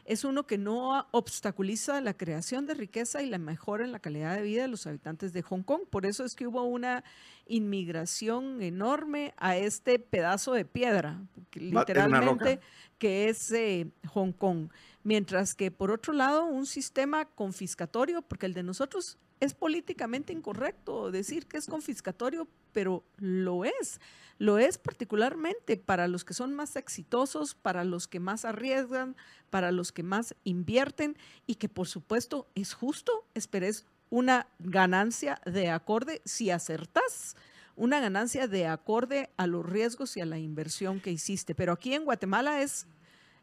[0.04, 4.34] es uno que no obstaculiza la creación de riqueza y la mejora en la calidad
[4.36, 5.82] de vida de los habitantes de Hong Kong.
[5.88, 7.04] Por eso es que hubo una
[7.46, 11.22] inmigración enorme a este pedazo de piedra,
[11.54, 12.60] literalmente,
[12.98, 14.70] que es eh, Hong Kong.
[15.04, 21.10] Mientras que, por otro lado, un sistema confiscatorio, porque el de nosotros es políticamente incorrecto
[21.10, 24.00] decir que es confiscatorio, pero lo es.
[24.38, 29.16] Lo es particularmente para los que son más exitosos, para los que más arriesgan,
[29.50, 35.70] para los que más invierten y que por supuesto es justo, esperes una ganancia de
[35.70, 37.34] acorde si acertas
[37.74, 41.54] una ganancia de acorde a los riesgos y a la inversión que hiciste.
[41.54, 42.86] Pero aquí en Guatemala es,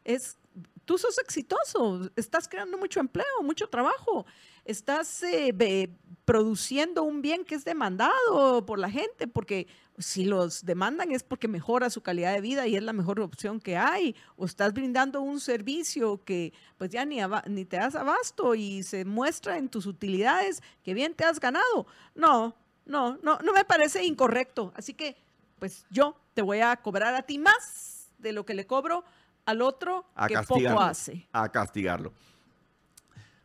[0.04, 0.38] es
[0.84, 4.24] tú sos exitoso, estás creando mucho empleo, mucho trabajo,
[4.70, 5.90] estás eh,
[6.24, 9.66] produciendo un bien que es demandado por la gente, porque
[9.98, 13.60] si los demandan es porque mejora su calidad de vida y es la mejor opción
[13.60, 18.54] que hay, o estás brindando un servicio que pues ya ni, ni te das abasto
[18.54, 21.86] y se muestra en tus utilidades que bien te has ganado.
[22.14, 22.56] No,
[22.86, 24.72] no, no, no me parece incorrecto.
[24.76, 25.16] Así que,
[25.58, 29.04] pues yo te voy a cobrar a ti más de lo que le cobro
[29.46, 31.28] al otro que poco hace.
[31.32, 32.12] A castigarlo.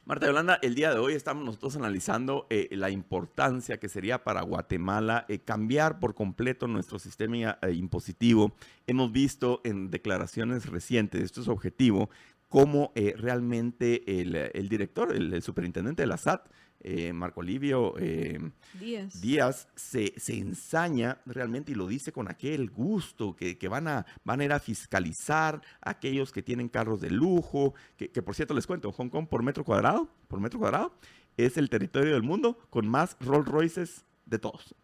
[0.08, 4.44] Marta Yolanda, el día de hoy estamos nosotros analizando eh, la importancia que sería para
[4.44, 8.54] Guatemala eh, cambiar por completo nuestro sistema eh, impositivo.
[8.86, 12.12] Hemos visto en declaraciones recientes, esto es objetivo,
[12.50, 16.50] cómo realmente el, director, el, superintendente de la SAT,
[16.82, 18.40] eh, Marco Livio eh,
[18.80, 24.46] Díaz, se, ensaña realmente y lo dice con aquel gusto que, van, a, van a
[24.46, 28.92] ir a fiscalizar a aquellos que tienen carros de lujo, que, por cierto les cuento,
[28.92, 30.94] Hong Kong por metro cuadrado, por metro cuadrado,
[31.38, 34.76] es el territorio del mundo con más Rolls Royces de todos.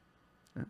[0.55, 0.63] ¿eh?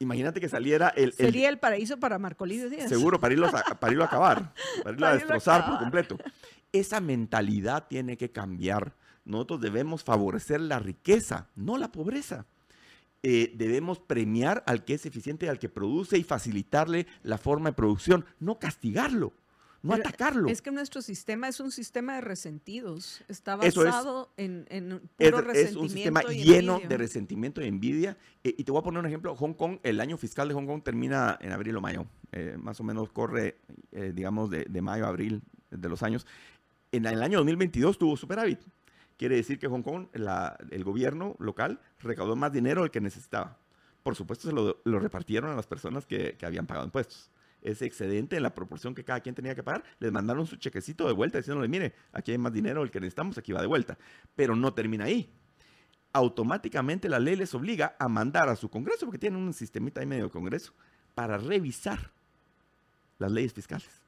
[0.00, 2.88] Imagínate que saliera el, Sería el paraíso para Marco Livio Díaz.
[2.88, 6.18] Seguro, para irlo a, para irlo a acabar, para irlo a destrozar por completo.
[6.72, 12.46] Esa mentalidad tiene que cambiar nosotros debemos favorecer la riqueza, no la pobreza.
[13.24, 17.74] Eh, debemos premiar al que es eficiente, al que produce y facilitarle la forma de
[17.74, 19.32] producción, no castigarlo,
[19.80, 20.48] no atacarlo.
[20.48, 24.64] Es que nuestro sistema es un sistema de resentidos, está basado en,
[25.16, 25.52] puro resentimiento.
[25.52, 28.16] Es un sistema lleno de resentimiento y envidia.
[28.42, 30.66] Eh, y te voy a poner un ejemplo, Hong Kong, el año fiscal de Hong
[30.66, 33.58] Kong termina en abril o mayo, eh, más o menos corre,
[33.92, 36.26] digamos, de, de, mayo a abril de los años.
[36.90, 38.58] En el año 2022 tuvo superávit.
[39.22, 43.56] Quiere decir que Hong Kong, el gobierno local, recaudó más dinero del que necesitaba.
[44.02, 47.30] Por supuesto, se lo, repartieron a las personas que, habían pagado impuestos.
[47.60, 51.06] Ese excedente en la proporción que cada quien tenía que pagar, les mandaron su chequecito
[51.06, 53.96] de vuelta diciéndole, mire, aquí hay más dinero del que necesitamos, aquí va de vuelta.
[54.34, 55.32] Pero no termina ahí.
[56.12, 60.06] Automáticamente la ley les obliga a mandar a su Congreso, porque tienen un sistemita ahí
[60.06, 60.74] medio de Congreso,
[61.14, 62.10] para revisar
[63.20, 64.01] las leyes fiscales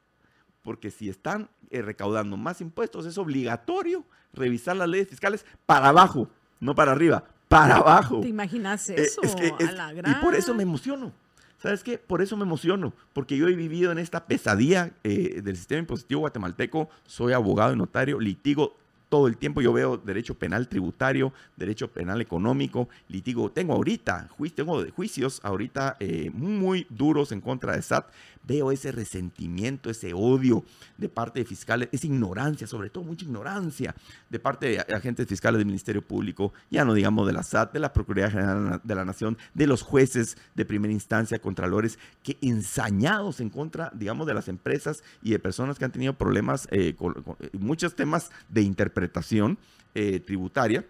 [0.64, 6.28] porque si están eh, recaudando más impuestos, es obligatorio revisar las leyes fiscales para abajo,
[6.58, 8.20] no para arriba, para abajo.
[8.20, 9.20] ¿Te imaginas eh, eso?
[9.22, 11.12] Y por eso me emociono.
[11.58, 11.96] ¿Sabes qué?
[11.98, 16.20] Por eso me emociono, porque yo he vivido en esta pesadilla eh, del sistema impositivo
[16.20, 18.76] guatemalteco, soy abogado y notario, litigo
[19.14, 23.48] todo el tiempo yo veo derecho penal tributario, derecho penal económico, litigo.
[23.48, 28.10] Tengo ahorita, tengo juicios ahorita eh, muy duros en contra de SAT.
[28.46, 30.64] Veo ese resentimiento, ese odio
[30.98, 33.94] de parte de fiscales, esa ignorancia, sobre todo mucha ignorancia
[34.28, 37.78] de parte de agentes fiscales del Ministerio Público, ya no digamos de la SAT, de
[37.78, 43.40] la Procuraduría General de la Nación, de los jueces de primera instancia, contralores, que ensañados
[43.40, 47.14] en contra, digamos, de las empresas y de personas que han tenido problemas eh, con
[47.52, 49.58] muchos temas de interpretación interpretación
[49.94, 50.84] eh, tributaria.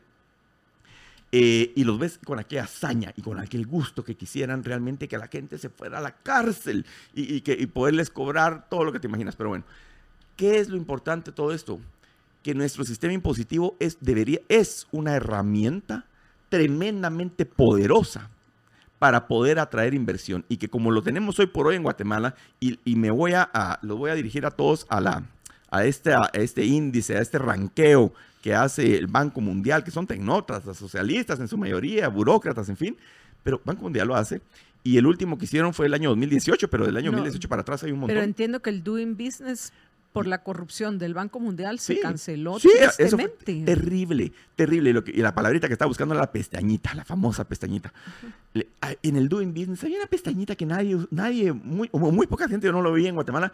[1.37, 5.19] Eh, y los ves con aquella hazaña y con aquel gusto que quisieran realmente que
[5.19, 9.09] la gente se fuera a la cárcel y, que, poderles cobrar todo lo que te
[9.09, 9.35] imaginas.
[9.35, 9.65] Pero bueno,
[10.37, 11.81] ¿qué es lo importante de todo esto?
[12.45, 16.07] Que nuestro sistema impositivo es, debería, es una herramienta
[16.51, 18.31] tremendamente poderosa
[19.01, 22.79] para poder atraer inversión y que como lo tenemos hoy por hoy en Guatemala y,
[22.95, 25.25] me voy a, a, voy a dirigir a todos a la,
[25.75, 30.07] a este, a este índice, a este ranqueo que hace el Banco Mundial, que son
[30.07, 32.97] tecnócratas, socialistas en su mayoría, burócratas, en fin,
[33.43, 34.41] pero Banco Mundial lo hace.
[34.85, 37.83] Y el último que hicieron fue el año 2018, pero del año 2018 para atrás
[37.83, 38.15] hay un montón.
[38.15, 39.73] Pero entiendo que el Doing Business
[40.13, 45.03] por la corrupción del Banco Mundial se canceló sí, Eso fue terrible, terrible.
[45.07, 47.93] y la palabrita que estaba buscando era la pestañita, la famosa pestañita.
[48.55, 52.73] en el Doing Business había una pestañita que nadie, nadie muy, muy poca gente, yo
[52.73, 53.53] no lo vi en Guatemala,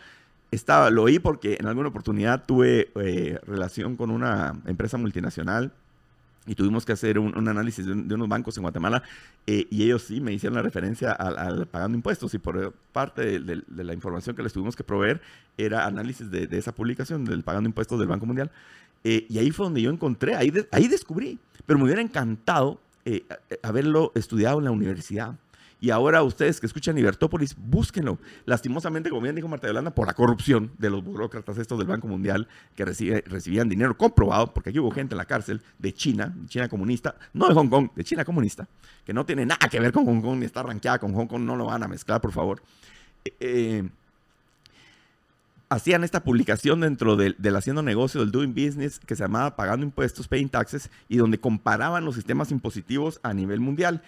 [0.50, 5.72] estaba, lo oí porque en alguna oportunidad tuve eh, relación con una empresa multinacional
[6.46, 9.02] y tuvimos que hacer un, análisis de, unos bancos en Guatemala
[9.46, 13.62] eh, y ellos sí me hicieron la referencia al, pagando impuestos y por parte de,
[13.68, 15.20] la información que les tuvimos que proveer
[15.56, 18.50] era análisis de, esa publicación del pagando impuestos del Banco Mundial
[19.04, 22.80] eh, y ahí fue donde yo encontré, ahí, ahí descubrí, pero me hubiera encantado
[23.62, 25.34] haberlo estudiado en la universidad
[25.80, 28.18] Y ahora ustedes que escuchan Libertópolis, búsquenlo.
[28.44, 32.06] Lastimosamente, como bien dijo Marta Yolanda, por la corrupción de los burócratas estos del Banco
[32.06, 36.68] Mundial que recibían dinero comprobado, porque aquí hubo gente en la cárcel de China, China
[36.68, 38.68] comunista, no de Hong Kong, de China comunista,
[39.04, 41.42] que no tiene nada que ver con Hong Kong ni está ranqueada con Hong Kong,
[41.42, 42.62] no lo van a mezclar, por favor.
[43.24, 43.88] Eh, eh,
[45.70, 50.28] hacían esta publicación dentro del, haciendo negocio, del doing business, que se llamaba Pagando Impuestos,
[50.28, 54.02] Paying Taxes, y donde comparaban los sistemas impositivos a nivel mundial.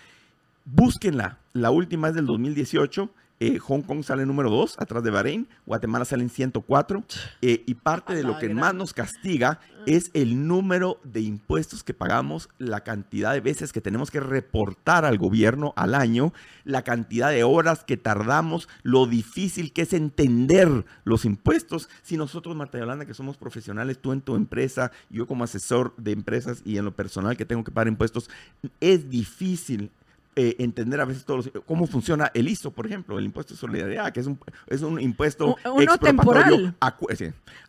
[0.64, 1.38] Búsquenla.
[1.52, 3.10] La última es del 2018
[3.44, 5.48] eh, Hong Kong sale número 2, atrás de Bahrein.
[5.66, 7.02] Guatemala sale en 104.
[7.40, 11.92] Eh, y parte de lo que más nos castiga es el número de impuestos que
[11.92, 16.32] pagamos, la cantidad de veces que tenemos que reportar al gobierno al año,
[16.62, 21.88] la cantidad de horas que tardamos, lo difícil que es entender los impuestos.
[22.02, 26.12] Si nosotros, Marta Yolanda, que somos profesionales, tú en tu empresa, yo como asesor de
[26.12, 28.30] empresas y en lo personal que tengo que pagar impuestos,
[28.78, 29.90] es difícil
[30.34, 34.12] eh, entender a veces todos cómo funciona el ISO, por ejemplo, el impuesto de solidaridad,
[34.12, 36.74] que es un, es un impuesto uno temporal.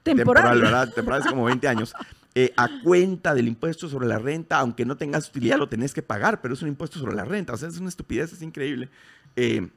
[0.01, 0.61] temporal.
[0.61, 0.93] ¿verdad?
[0.93, 1.93] Temporal es como 20 años.
[2.35, 6.01] Eh, a cuenta del impuesto sobre la renta, aunque no tengas utilidad, lo tenés que
[6.01, 7.53] pagar, pero es un impuesto sobre la renta.
[7.53, 8.89] O sea, es una estupidez, es increíble.
[9.35, 9.67] Eh,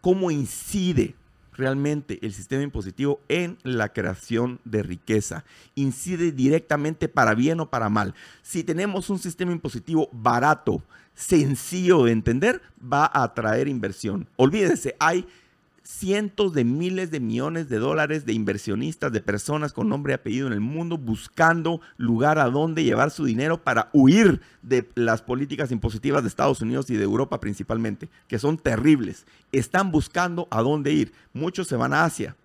[0.00, 1.14] ¿Cómo incide
[1.58, 5.44] realmente el sistema impositivo en la creación de riqueza.
[5.74, 8.14] Incide directamente para bien o para mal.
[8.42, 10.82] Si tenemos un sistema impositivo barato,
[11.14, 14.28] sencillo de entender, va a atraer inversión.
[14.36, 15.26] Olvídese, hay
[15.88, 20.46] cientos de miles de millones de dólares de inversionistas, de personas con nombre y apellido
[20.46, 25.72] en el mundo buscando lugar a donde llevar su dinero para huir de las políticas
[25.72, 29.24] impositivas de Estados Unidos y de Europa principalmente, que son terribles.
[29.50, 31.12] Están buscando a dónde ir.
[31.32, 32.36] Muchos se van a Asia,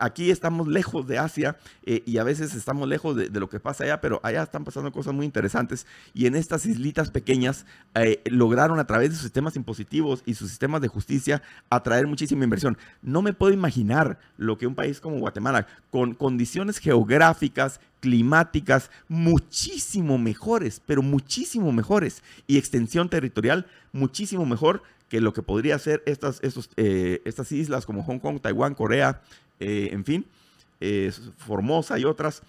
[0.00, 3.84] aquí estamos lejos de Asia eh, y a veces estamos lejos de, lo que pasa
[3.84, 8.78] allá, pero allá están pasando cosas muy interesantes y en estas islitas pequeñas eh, lograron
[8.78, 12.76] a través de sus sistemas impositivos y sus sistemas de justicia atraer muchísima inversión.
[13.02, 20.18] No me puedo imaginar lo que un país como Guatemala, con condiciones geográficas, climáticas muchísimo
[20.18, 26.40] mejores, pero muchísimo mejores y extensión territorial muchísimo mejor que lo que podría ser estas,
[26.76, 29.22] eh, estas islas como Hong Kong, Taiwán, Corea,
[29.60, 30.26] eh, en fin,
[31.38, 32.42] Formosa y otras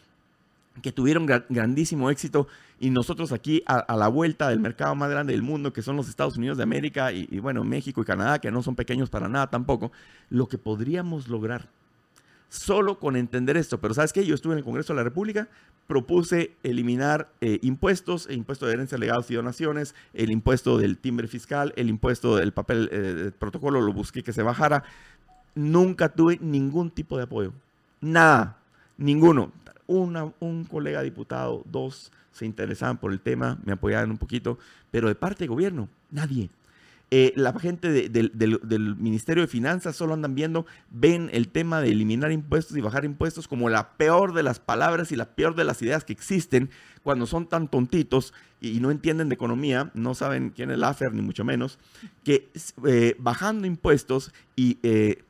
[0.81, 2.47] que tuvieron grandísimo éxito
[2.79, 6.09] y nosotros aquí a, la vuelta del mercado más grande del mundo, que son los
[6.09, 9.49] Estados Unidos de América y, bueno, México y Canadá, que no son pequeños para nada
[9.49, 9.91] tampoco,
[10.29, 11.69] lo que podríamos lograr
[12.49, 13.79] solo con entender esto.
[13.79, 14.25] Pero ¿sabes qué?
[14.25, 15.49] Yo estuve en el Congreso de la República,
[15.87, 21.73] propuse eliminar eh, impuestos, impuesto de herencia, legados y donaciones, el impuesto del timbre fiscal,
[21.75, 24.83] el impuesto del papel eh, protocolo, lo busqué que se bajara.
[25.57, 27.51] Nunca tuve ningún tipo de apoyo.
[27.99, 28.57] Nada,
[28.97, 29.51] ninguno.
[29.87, 34.59] un colega diputado, dos se interesaban por el tema, me apoyaban un poquito,
[34.91, 36.49] pero de parte del gobierno, nadie.
[37.09, 42.33] Eh, la gente del, Ministerio de Finanzas solo andan viendo, ven el tema de eliminar
[42.33, 45.81] impuestos y bajar impuestos como la peor de las palabras y la peor de las
[45.81, 46.69] ideas que existen
[47.03, 51.21] cuando son tan tontitos y, no entienden de economía, no saben quién es AFER ni
[51.21, 51.79] mucho menos,
[52.25, 52.49] que
[52.85, 55.23] eh, bajando impuestos y eh,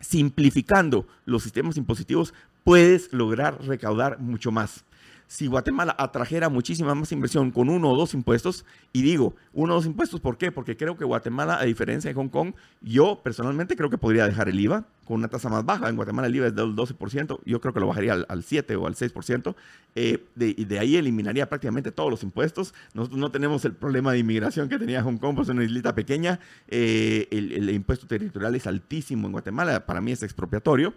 [0.00, 2.34] simplificando los sistemas impositivos
[2.64, 4.84] puedes lograr recaudar mucho más
[5.28, 8.64] si Guatemala atrajera muchísima más inversión con uno o dos impuestos,
[8.94, 10.50] y digo, uno o dos impuestos, ¿por qué?
[10.50, 14.48] Porque creo que Guatemala, a diferencia de Hong Kong, yo personalmente creo que podría dejar
[14.48, 15.88] el IVA con una tasa más baja.
[15.88, 18.86] En Guatemala el IVA es del 12%, yo creo que lo bajaría al, 7 o
[18.86, 19.54] al 6%,
[19.94, 22.72] eh, y de ahí eliminaría prácticamente todos los impuestos.
[22.94, 25.94] Nosotros no tenemos el problema de inmigración que tenía Hong Kong, pues es una islita
[25.94, 30.94] pequeña, eh, el impuesto territorial es altísimo en Guatemala, para mí es expropiatorio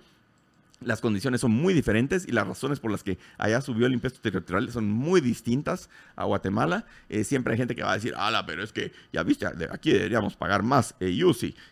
[0.81, 4.19] las condiciones son muy diferentes y las razones por las que allá subió el impuesto
[4.19, 6.85] territorial son muy distintas a Guatemala.
[7.09, 9.91] Eh, siempre hay gente que va a decir, ala, pero es que ya viste, aquí
[9.93, 11.15] deberíamos pagar más eh,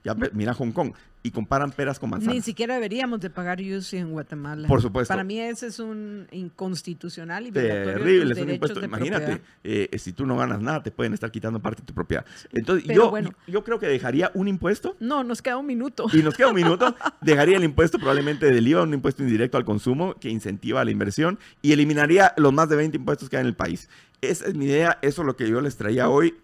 [0.03, 2.35] Ya mira Hong Kong y comparan peras con manzanas.
[2.35, 4.67] Ni siquiera deberíamos de pagar UCI en Guatemala.
[4.67, 5.11] Por supuesto.
[5.11, 8.83] Para mí ese es un inconstitucional y terrible, es un impuesto.
[8.83, 12.25] Imagínate, eh, si tú no ganas nada, te pueden estar quitando parte de tu propiedad.
[12.53, 13.13] Entonces, yo,
[13.47, 14.95] yo creo que dejaría un impuesto.
[14.99, 16.07] No, nos queda un minuto.
[16.13, 16.95] Y nos queda un minuto.
[17.21, 21.39] dejaría el impuesto probablemente del IVA, un impuesto indirecto al consumo que incentiva la inversión
[21.61, 23.89] y eliminaría los más de 20 impuestos que hay en el país.
[24.21, 26.35] Esa es mi idea, eso es lo que yo les traía hoy.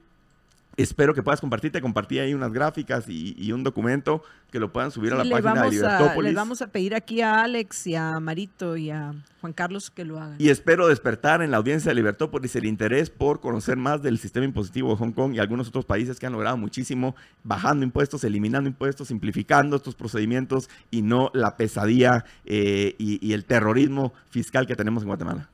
[0.78, 1.72] Espero que puedas compartir.
[1.72, 5.64] Te compartí ahí unas gráficas y, un documento que lo puedan subir a la página
[5.64, 6.24] de Libertópolis.
[6.24, 10.04] les vamos a pedir aquí a Alex y a Marito y a Juan Carlos que
[10.04, 10.36] lo hagan.
[10.38, 14.46] Y espero despertar en la audiencia de Libertópolis el interés por conocer más del sistema
[14.46, 18.70] impositivo de Hong Kong y algunos otros países que han logrado muchísimo bajando impuestos, eliminando
[18.70, 25.04] impuestos, simplificando estos procedimientos y no la pesadilla eh, y el terrorismo fiscal que tenemos
[25.04, 25.50] en Guatemala.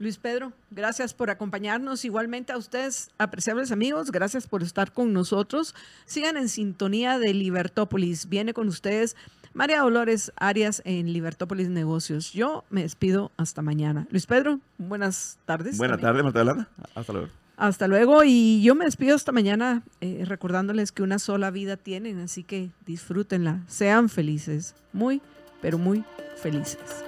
[0.00, 2.04] Luis Pedro, gracias por acompañarnos.
[2.04, 5.74] Igualmente a ustedes, apreciables amigos, gracias por estar con nosotros.
[6.04, 8.28] Sigan en sintonía de Libertópolis.
[8.28, 9.16] Viene con ustedes
[9.54, 12.32] María Dolores Arias en Libertópolis Negocios.
[12.32, 14.06] Yo me despido hasta mañana.
[14.10, 15.76] Luis Pedro, buenas tardes.
[15.78, 17.28] Buenas tardes, Marta Hasta luego.
[17.56, 22.20] Hasta luego y yo me despido hasta mañana eh, recordándoles que una sola vida tienen,
[22.20, 25.20] así que disfrútenla, sean felices, muy,
[25.60, 26.04] pero muy
[26.40, 27.07] felices.